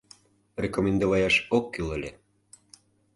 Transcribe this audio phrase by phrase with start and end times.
[0.63, 2.11] —Рекомендоваяш ок кӱл ыле.